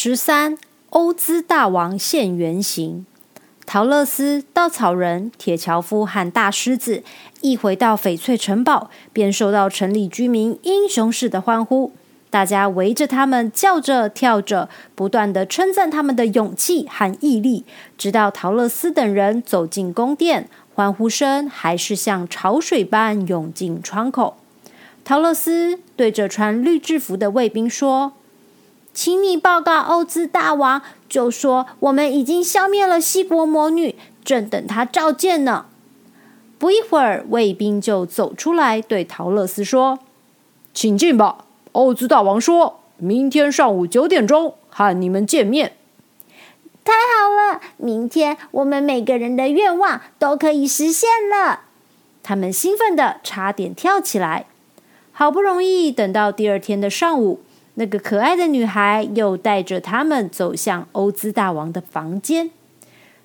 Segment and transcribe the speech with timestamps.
[0.00, 0.56] 十三，
[0.90, 3.04] 欧兹大王现原形。
[3.66, 7.02] 陶乐斯、稻草人、铁樵夫和大狮子
[7.40, 11.90] 一回到翡翠城堡，便受到城里居民英雄式的欢呼。
[12.30, 17.64] 大家围着他们叫着跳着，不断的称赞他们的勇气和毅力。
[17.96, 24.36] 直到陶乐斯等人走进宫殿，欢呼声还是像潮水般涌进窗口。
[25.04, 28.12] 陶乐斯对着穿绿制服的卫兵说。
[29.00, 35.66] 请你报告欧兹大王，就说我们已经消灭了西国魔女，正等他召见呢。
[36.58, 40.00] 不一会儿，卫兵就走出来，对陶乐斯说
[40.74, 45.76] ：“请进吧。”欧兹大王说：“明天上午九点钟和你们见面。”
[46.82, 51.60] 太好了，明天我们每个人的愿望都可以实现了。
[52.24, 54.46] 他们兴奋的差点跳起来。
[55.12, 57.40] 好不容易等到第二天的上午。
[57.78, 62.50] 那个可爱的女孩又带着他们走向欧兹大王的房间，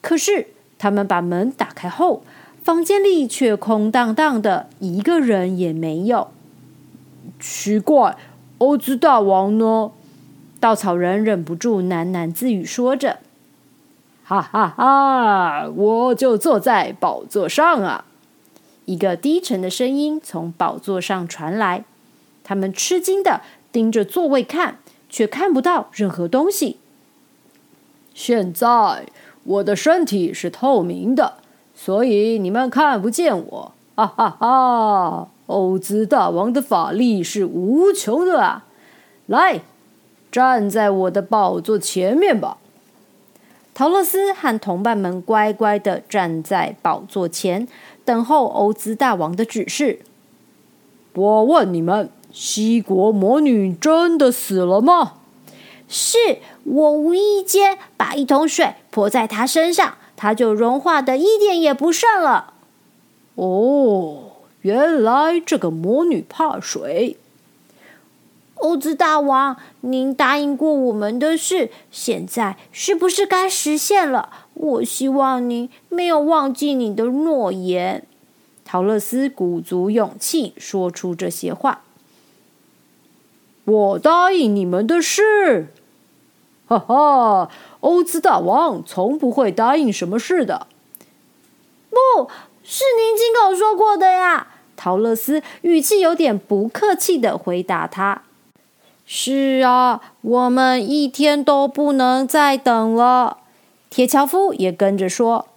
[0.00, 0.46] 可是
[0.78, 2.22] 他们把门打开后，
[2.62, 6.28] 房间里却空荡荡的，一个人也没有。
[7.40, 8.16] 奇怪，
[8.58, 9.90] 欧兹大王呢？
[10.60, 13.18] 稻草人忍不住喃喃自语，说着
[14.22, 18.04] ：“哈哈哈，我就坐在宝座上啊！”
[18.86, 21.84] 一个低沉的声音从宝座上传来，
[22.44, 23.40] 他们吃惊的。
[23.76, 24.78] 盯着座位看，
[25.10, 26.78] 却看不到任何东西。
[28.14, 29.04] 现在
[29.44, 31.34] 我的身体是透明的，
[31.74, 33.72] 所以你们看不见我。
[33.94, 35.28] 哈哈哈！
[35.44, 38.64] 欧兹大王的法力是无穷的啊！
[39.26, 39.60] 来，
[40.32, 42.56] 站在我的宝座前面吧。
[43.74, 47.68] 陶乐斯和同伴们乖乖的站在宝座前，
[48.06, 50.00] 等候欧兹大王的指示。
[51.12, 52.08] 我问你们。
[52.38, 55.14] 西国魔女真的死了吗？
[55.88, 56.18] 是
[56.64, 62.52] 我无意间把一桶水泼在她身上，她就融化的一点也不剩了。
[63.36, 67.16] 哦，原来这个魔女怕水。
[68.56, 74.28] 欧兹大王，您答应过我们的事，现在是不是该实现了？
[74.52, 78.04] 我希望您没有忘记你的诺言。
[78.62, 81.84] 陶乐斯鼓足勇气说出这些话。
[83.66, 85.68] 我答应你们的事，
[86.66, 87.50] 哈哈！
[87.80, 90.66] 欧兹大王从不会答应什么事的。
[91.90, 92.30] 不
[92.62, 94.48] 是您亲口说过的呀！
[94.76, 98.22] 陶乐斯语气有点不客气的回答他
[99.06, 103.38] ：“是啊，我们一天都不能再等了。”
[103.90, 105.48] 铁樵夫也跟着说：“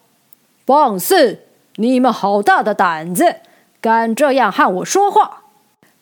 [0.66, 1.42] 放肆！
[1.76, 3.36] 你们好大的胆子，
[3.82, 5.39] 敢这样和我说话！”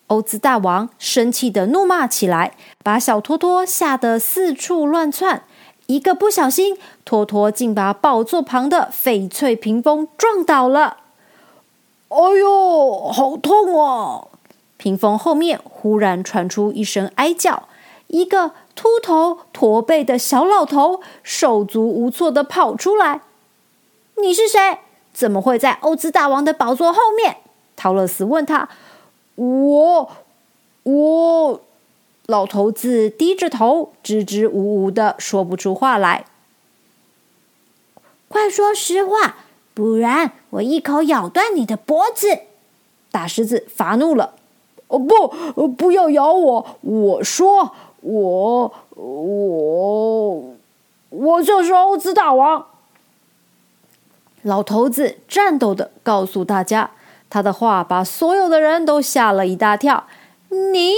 [0.07, 2.53] 欧兹大王生气的怒骂起来，
[2.83, 5.43] 把小托托吓得四处乱窜。
[5.87, 10.97] 一个不小心，托托竟把宝座旁的翡翠屏风撞倒了。
[12.09, 14.29] 哎呦，好痛哦！
[14.77, 17.67] 屏风后面忽然传出一声哀叫，
[18.07, 23.21] 一个秃头驼背的小老头手足无措的跑出来。
[24.21, 24.79] 你是谁？
[25.13, 27.37] 怎么会在欧兹大王的宝座后面？
[27.75, 28.69] 陶乐斯问他。
[29.37, 30.11] 我，
[30.81, 31.61] 我，
[32.25, 36.25] 老头子低着头，支支吾吾的说不出话来。
[38.27, 39.37] 快说实话，
[39.75, 42.39] 不然我一口咬断你的脖子！
[43.11, 44.33] 大狮子发怒了。
[44.87, 46.77] 哦不，不要咬我！
[46.81, 50.55] 我说，我，我，
[51.09, 52.65] 我就是欧兹大王。
[54.41, 56.91] 老头子颤抖的告诉大家。
[57.29, 60.05] 他的话把所有的人都吓了一大跳。
[60.49, 60.95] 您，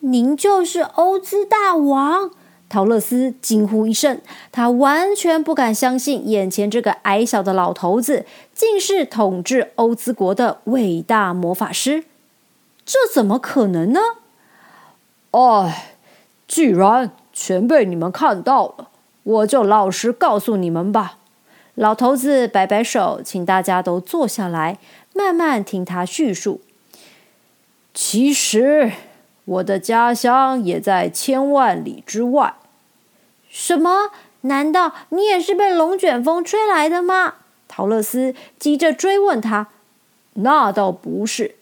[0.00, 2.30] 您就是欧兹大王？
[2.68, 4.20] 陶乐斯惊呼一声，
[4.52, 12.04] 他完全不敢相信眼前这个矮小的老头子竟是统治欧兹国的伟大魔法师。
[12.84, 14.00] 这怎么可能呢？
[15.32, 15.96] 哎，
[16.46, 18.88] 既然全被你们看到了，
[19.24, 21.18] 我就老实告诉你们吧。
[21.74, 24.78] 老头子摆摆手，请大家都坐下来。
[25.14, 26.60] 慢慢听他叙述。
[27.92, 28.92] 其实，
[29.44, 32.54] 我的家乡也在千万里之外。
[33.48, 34.10] 什么？
[34.42, 37.34] 难道你也是被龙卷风吹来的吗？
[37.68, 39.68] 陶乐斯急着追问他。
[40.34, 41.56] 那倒不是。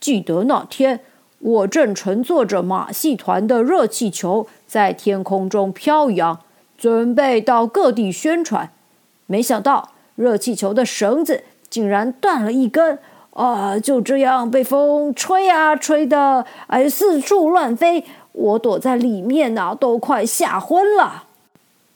[0.00, 1.00] 记得那天，
[1.38, 6.40] 我正乘坐着马戏团的热气球在天空中飘扬，
[6.76, 8.72] 准备到各地宣传。
[9.26, 11.44] 没想到，热气球的绳子。
[11.74, 12.96] 竟然断了一根
[13.32, 13.76] 啊！
[13.76, 18.04] 就这样被风吹啊吹的，哎，四处乱飞。
[18.30, 21.24] 我躲在里面呢，都快吓昏了。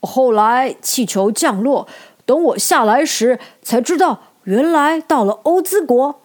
[0.01, 1.87] 后来气球降落，
[2.25, 6.19] 等我下来时才知道，原来到了欧兹国。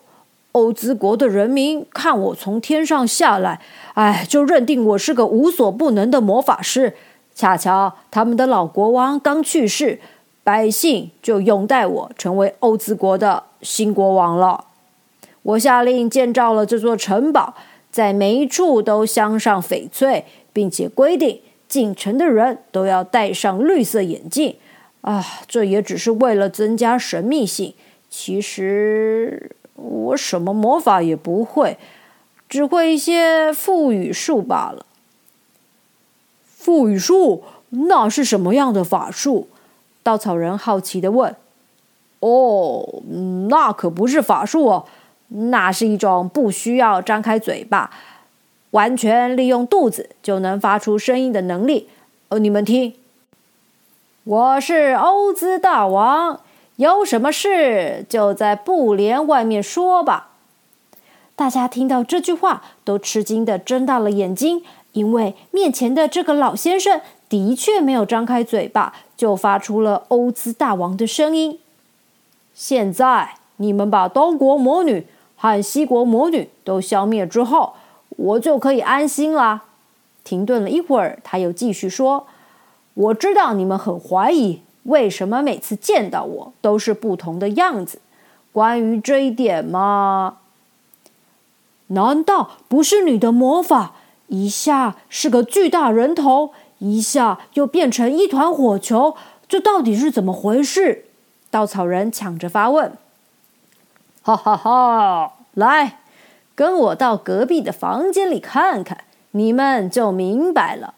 [0.50, 3.60] 欧兹国的人民看我从天上下来，
[3.94, 6.94] 哎，就认定我是个无所不能的魔法师。
[7.32, 10.00] 恰巧他们的老国王刚去世，
[10.44, 14.67] 百姓就拥戴我成为欧兹国的新国王了。
[15.43, 17.55] 我下令建造了这座城堡，
[17.91, 24.55] 在每一处都镶上翡翠，并且规定进城的人都要戴上绿色眼镜。
[25.00, 27.75] 啊，这也只是为了增加神秘性。
[28.08, 29.50] 其实。
[29.76, 31.76] 我什么魔法也不会，
[32.49, 34.87] 只会一些赋予术罢了。
[36.46, 37.43] 赋予术？
[37.70, 39.49] 那是什么样的法术？
[40.04, 41.34] 稻草人好奇的问。
[42.20, 43.02] 哦，
[43.48, 44.86] 那可不是法术哦，
[45.28, 47.90] 那是一种不需要张开嘴巴，
[48.70, 51.88] 完全利用肚子就能发出声音的能力。
[52.28, 52.94] 哦，你们听，
[54.22, 56.40] 我是欧兹大王。
[56.76, 60.30] 有什么事就在布帘外面说吧。
[61.36, 71.58] 大家听到这句话，都吃惊的睁大了眼睛，因为面前的这个老先生的确没有张开嘴巴，就发出了欧兹大王的声音。
[72.55, 75.06] 现在你们把东国魔女
[75.37, 77.75] 和西国魔女都消灭之后，
[78.11, 79.64] 我就可以安心啦。
[80.22, 82.26] 停顿了一会儿，他又继续说
[82.94, 88.00] ：“我知道你们很怀疑。”为什么每次见到我都是不同的样子？
[88.52, 90.37] 关于这一点吗？
[91.88, 93.93] 难道不是你的魔法？
[94.28, 96.52] 一下是个巨大人头，
[96.84, 99.16] 一下又变成一团火球，
[99.48, 101.06] 这到底是怎么回事？
[101.50, 102.92] 稻草人抢着发问。
[104.22, 105.34] 哈哈哈！
[105.54, 106.00] 来，
[106.54, 110.94] 跟我到隔壁的房间里看看，你们就明白了。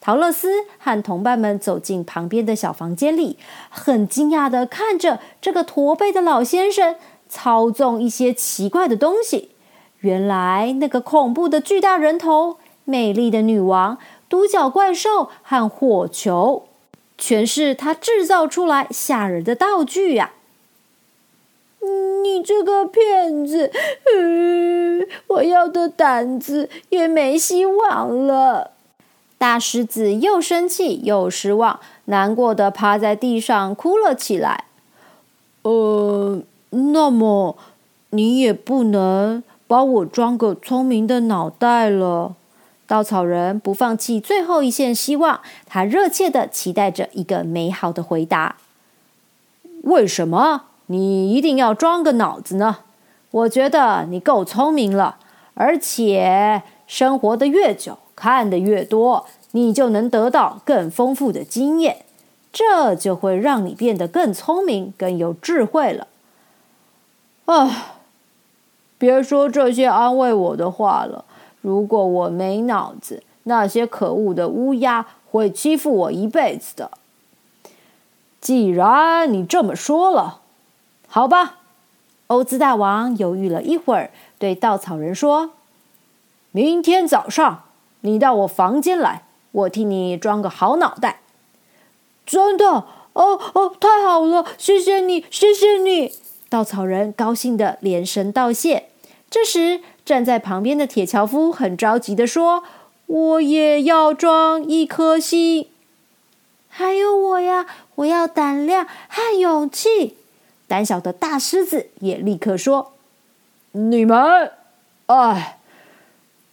[0.00, 0.48] 陶乐斯
[0.78, 6.96] 和同伴们走进旁边的小房间里，很惊讶的看着这个驼背的老先生
[7.28, 9.50] 操纵一些奇怪的东西。
[10.00, 13.98] 原来，那个恐怖的巨大人头、美丽的女王、
[14.30, 16.62] 独角怪兽和火球，
[17.18, 20.30] 全是他制造出来吓人的道具呀！
[22.22, 23.72] 你这个骗子！
[24.14, 28.70] 嗯，我要的胆子也没希望了。
[29.36, 34.66] 大狮子又生气又失望，难过的趴在地上哭了起来。
[35.62, 36.40] 呃，
[36.70, 37.56] 那么
[38.10, 42.36] 你也不能把我装个聪明的脑袋了。
[42.90, 48.56] 稻草人不放弃最后一线希望，他热切的期待着一个美好的回答。
[49.84, 52.78] 为什么你一定要装个脑子呢？
[53.30, 55.18] 我觉得你够聪明了，
[55.54, 57.96] 而且生活的越久。
[58.16, 62.04] 看的越多，你就能得到更丰富的经验，
[62.52, 66.08] 这就会让你变得更聪明、更有智慧了。
[67.44, 67.94] 啊，
[68.98, 71.24] 别说这些安慰我的话了。
[71.60, 76.90] 如果我没脑子，那些可恶的乌鸦会欺负我一辈子的。
[78.40, 80.40] 既然你这么说了，
[81.08, 81.58] 好吧。
[82.28, 85.50] 欧兹大王犹豫了一会儿，对稻草人说
[86.52, 87.64] ：“明天早上。”
[88.02, 91.20] 你到我房间来，我替你装个好脑袋。
[92.24, 92.84] 真的？
[93.12, 94.46] 哦哦，太好了！
[94.56, 96.12] 谢谢你，谢谢你！
[96.48, 98.89] 稻草人高兴的连声道谢。
[99.30, 102.64] 这时，站在旁边的铁樵夫很着急的说
[103.06, 105.68] ：“我也要装一颗心。”
[106.68, 110.16] 还有我呀，我要胆量和勇气。
[110.66, 112.92] 胆小的大狮子也立刻说
[113.72, 114.52] ：“你们，
[115.06, 115.58] 哎。”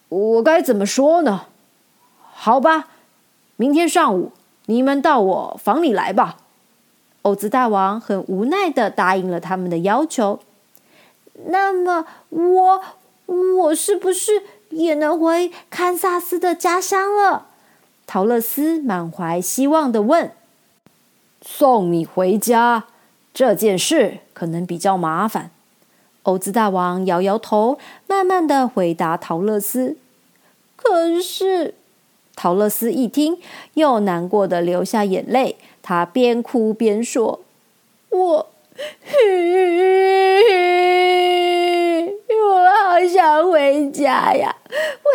[0.10, 1.48] 我该怎么说呢？
[2.32, 2.88] 好吧，
[3.58, 4.32] 明天上午
[4.68, 6.38] 你们到我房里来吧。
[7.24, 10.40] 欧兹大王很无奈的答应了他们的要求。
[11.46, 12.84] 那么我
[13.26, 17.48] 我是不是也能回堪萨斯的家乡了？
[18.06, 20.32] 陶乐斯满怀希望的问。
[21.42, 22.86] 送你回家
[23.34, 25.52] 这件事可能比较麻烦。
[26.24, 29.96] 欧兹大王摇摇头，慢慢的回答陶乐斯
[30.76, 31.76] ：“可是，
[32.36, 33.40] 陶乐斯一听，
[33.76, 35.56] 又难过的流下眼泪。
[35.82, 37.40] 他边哭边说
[38.10, 38.48] ：‘我，
[42.30, 43.50] 我好想
[44.18, 44.56] 回家呀！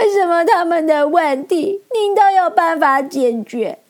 [0.01, 3.81] 为什么他们的问题您都有办法解决，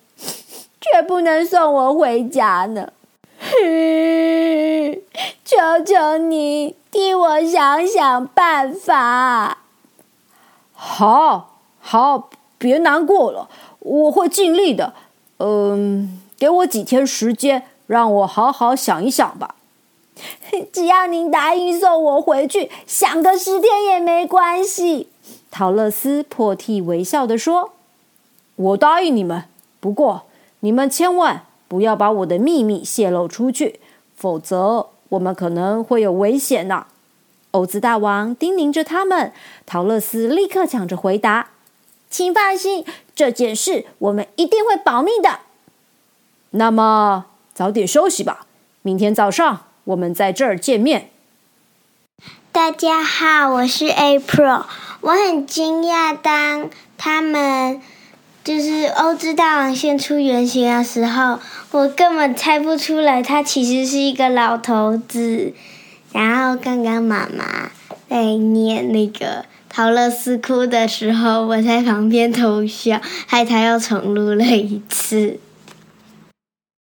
[0.81, 2.89] 却不能送我回家呢？’
[5.45, 9.59] 求求你！”替我想想办法。
[10.75, 12.29] 好，好，
[12.59, 14.93] 别难过了，我会尽力的。
[15.39, 19.55] 嗯，给我几天时间，让我好好想一想吧。
[20.73, 25.09] 只要您答应送我回去，想个十天也没关系。”
[25.51, 27.73] 陶乐斯破涕为笑的说
[28.57, 29.45] ：“我答应你们，
[29.81, 30.23] 不过
[30.61, 33.81] 你们千万不要把我的秘密泄露出去，
[34.17, 36.87] 否则我们可能会有危险呢。”
[37.53, 39.33] 欧兹大王叮咛着他们，
[39.67, 41.51] 陶乐斯立刻抢着回答
[42.09, 45.41] ：“请放心，这件事我们一定会保密的。”
[46.53, 48.47] 那么早点休息吧，
[48.81, 51.09] 明天早上我们在这儿见面。
[52.53, 54.65] 大家好，我是 April。
[55.01, 57.81] 我很惊讶，当他们
[58.45, 61.41] 就是欧之大王现出原形的时候，
[61.73, 65.53] 我根本猜不出来他其实是一个老头子。
[66.13, 67.73] 然后刚刚妈妈
[68.09, 75.41] 在念那个陶乐斯哭的时候，我在旁边偷笑，害他又重录了一次。